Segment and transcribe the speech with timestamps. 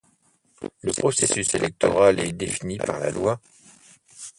[0.81, 3.39] Le processus électoral est défini par la loi.